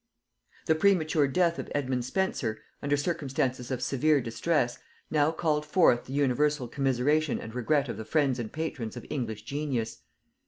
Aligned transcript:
The 0.65 0.73
premature 0.73 1.27
death 1.27 1.59
of 1.59 1.71
Edmund 1.75 2.03
Spenser, 2.05 2.57
under 2.81 2.97
circumstances 2.97 3.69
of 3.69 3.83
severe 3.83 4.19
distress, 4.19 4.79
now 5.11 5.31
called 5.31 5.63
forth 5.63 6.05
the 6.05 6.13
universal 6.13 6.67
commiseration 6.67 7.39
and 7.39 7.53
regret 7.53 7.87
of 7.87 7.97
the 7.97 8.03
friends 8.05 8.39
and 8.39 8.51
patrons 8.51 8.97
of 8.97 9.05
English 9.11 9.43
genius. 9.43 9.99